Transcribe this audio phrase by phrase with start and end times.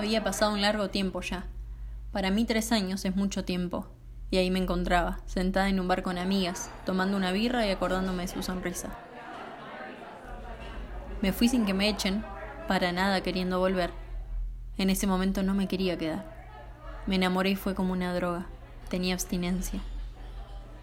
[0.00, 1.44] Había pasado un largo tiempo ya.
[2.10, 3.86] Para mí tres años es mucho tiempo.
[4.30, 8.22] Y ahí me encontraba, sentada en un bar con amigas, tomando una birra y acordándome
[8.22, 8.88] de su sonrisa.
[11.20, 12.24] Me fui sin que me echen,
[12.66, 13.90] para nada queriendo volver.
[14.78, 16.24] En ese momento no me quería quedar.
[17.06, 18.46] Me enamoré y fue como una droga.
[18.88, 19.80] Tenía abstinencia.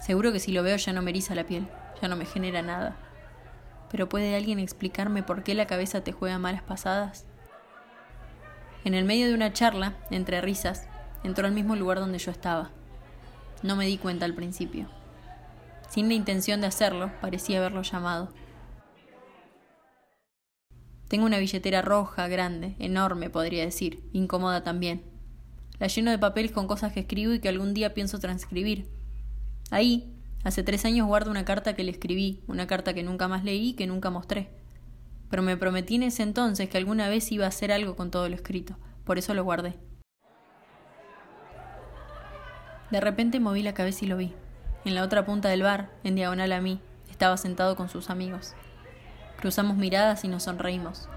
[0.00, 1.66] Seguro que si lo veo ya no me eriza la piel,
[2.00, 2.96] ya no me genera nada.
[3.90, 7.26] Pero ¿puede alguien explicarme por qué la cabeza te juega malas pasadas?
[8.82, 10.88] En el medio de una charla, entre risas,
[11.22, 12.70] entró al mismo lugar donde yo estaba.
[13.62, 14.88] No me di cuenta al principio.
[15.90, 18.32] Sin la intención de hacerlo, parecía haberlo llamado.
[21.08, 25.04] Tengo una billetera roja, grande, enorme, podría decir, incómoda también.
[25.78, 28.88] La lleno de papeles con cosas que escribo y que algún día pienso transcribir.
[29.70, 33.44] Ahí, hace tres años guardo una carta que le escribí, una carta que nunca más
[33.44, 34.59] leí y que nunca mostré
[35.30, 38.28] pero me prometí en ese entonces que alguna vez iba a hacer algo con todo
[38.28, 39.78] lo escrito, por eso lo guardé.
[42.90, 44.34] De repente moví la cabeza y lo vi.
[44.84, 48.54] En la otra punta del bar, en diagonal a mí, estaba sentado con sus amigos.
[49.38, 51.08] Cruzamos miradas y nos sonreímos.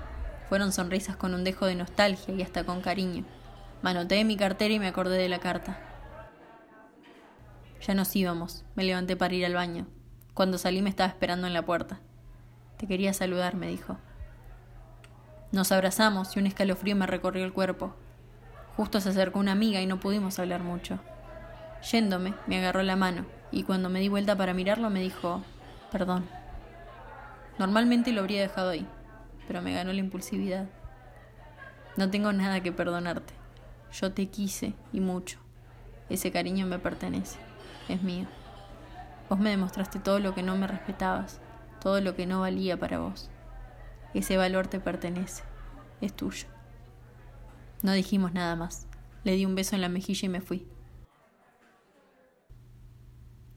[0.47, 3.25] Fueron sonrisas con un dejo de nostalgia y hasta con cariño.
[3.81, 5.79] Manoteé mi cartera y me acordé de la carta.
[7.81, 8.63] Ya nos íbamos.
[8.75, 9.87] Me levanté para ir al baño.
[10.33, 11.99] Cuando salí me estaba esperando en la puerta.
[12.83, 13.95] Te quería saludar, me dijo.
[15.53, 17.95] Nos abrazamos y un escalofrío me recorrió el cuerpo.
[18.75, 20.99] Justo se acercó una amiga y no pudimos hablar mucho.
[21.89, 25.41] Yéndome, me agarró la mano y cuando me di vuelta para mirarlo me dijo,
[25.93, 26.25] perdón.
[27.57, 28.85] Normalmente lo habría dejado ahí,
[29.47, 30.65] pero me ganó la impulsividad.
[31.95, 33.33] No tengo nada que perdonarte.
[33.93, 35.39] Yo te quise y mucho.
[36.09, 37.39] Ese cariño me pertenece,
[37.87, 38.27] es mío.
[39.29, 41.39] Vos me demostraste todo lo que no me respetabas,
[41.83, 43.29] todo lo que no valía para vos.
[44.13, 45.43] Ese valor te pertenece,
[45.99, 46.47] es tuyo.
[47.81, 48.87] No dijimos nada más.
[49.25, 50.65] Le di un beso en la mejilla y me fui.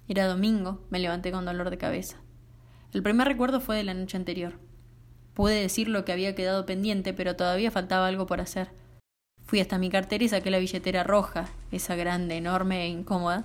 [0.09, 2.17] Era domingo, me levanté con dolor de cabeza.
[2.93, 4.59] El primer recuerdo fue de la noche anterior.
[5.35, 8.71] Pude decir lo que había quedado pendiente, pero todavía faltaba algo por hacer.
[9.45, 13.45] Fui hasta mi cartera y saqué la billetera roja, esa grande, enorme e incómoda,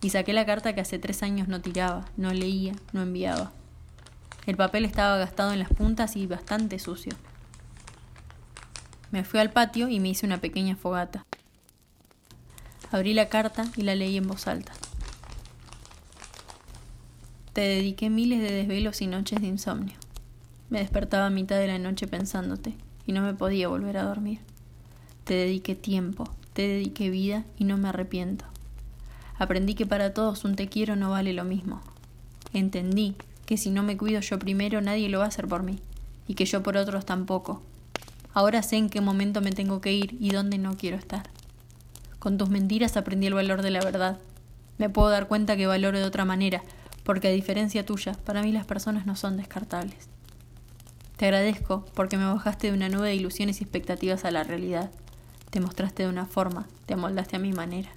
[0.00, 3.52] y saqué la carta que hace tres años no tiraba, no leía, no enviaba.
[4.48, 7.12] El papel estaba gastado en las puntas y bastante sucio.
[9.10, 11.26] Me fui al patio y me hice una pequeña fogata.
[12.90, 14.72] Abrí la carta y la leí en voz alta.
[17.52, 19.98] Te dediqué miles de desvelos y noches de insomnio.
[20.70, 24.40] Me despertaba a mitad de la noche pensándote y no me podía volver a dormir.
[25.24, 28.46] Te dediqué tiempo, te dediqué vida y no me arrepiento.
[29.38, 31.82] Aprendí que para todos un te quiero no vale lo mismo.
[32.54, 33.14] Entendí
[33.48, 35.78] que si no me cuido yo primero nadie lo va a hacer por mí,
[36.26, 37.62] y que yo por otros tampoco.
[38.34, 41.30] Ahora sé en qué momento me tengo que ir y dónde no quiero estar.
[42.18, 44.18] Con tus mentiras aprendí el valor de la verdad.
[44.76, 46.62] Me puedo dar cuenta que valoro de otra manera,
[47.04, 50.10] porque a diferencia tuya, para mí las personas no son descartables.
[51.16, 54.90] Te agradezco porque me bajaste de una nube de ilusiones y expectativas a la realidad.
[55.48, 57.88] Te mostraste de una forma, te amoldaste a mi manera.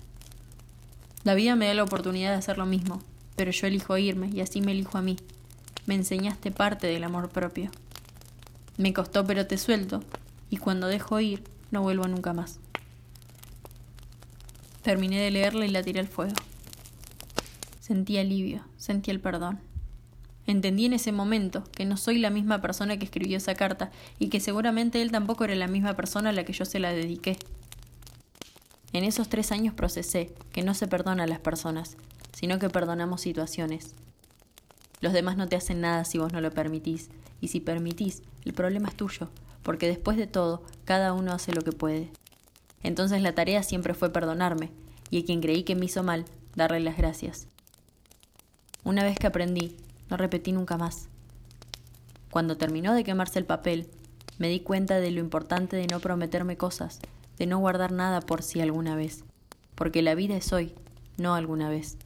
[1.26, 3.02] La vida me da la oportunidad de hacer lo mismo,
[3.36, 5.18] pero yo elijo irme y así me elijo a mí,
[5.92, 7.70] me enseñaste parte del amor propio.
[8.78, 10.02] Me costó pero te suelto,
[10.50, 12.62] y cuando dejo ir, no vuelvo nunca más.
[14.84, 16.36] Terminé de leerla y la tiré al fuego.
[17.82, 19.60] Sentí alivio, sentí el perdón.
[20.48, 24.30] Entendí en ese momento que no soy la misma persona que escribió esa carta y
[24.30, 27.38] que seguramente él tampoco era la misma persona a la que yo se la dediqué.
[28.94, 31.98] En esos tres años procesé que no se perdona a las personas,
[32.32, 33.94] sino que perdonamos situaciones,
[35.02, 37.10] los demás no te hacen nada si vos no lo permitís.
[37.42, 39.30] Y si permitís, el problema es tuyo,
[39.64, 42.10] porque después de todo, cada uno hace lo que puede.
[42.84, 44.70] Entonces la tarea siempre fue perdonarme,
[45.10, 46.26] y a quien creí que me hizo mal,
[46.56, 47.48] darle las gracias.
[48.84, 49.76] Una vez que aprendí,
[50.10, 51.08] no repetí nunca más.
[52.30, 53.90] Cuando terminó de quemarse el papel,
[54.38, 57.00] me di cuenta de lo importante de no prometerme cosas,
[57.38, 59.24] de no guardar nada por sí alguna vez,
[59.76, 60.74] porque la vida es hoy,
[61.18, 61.98] no alguna vez.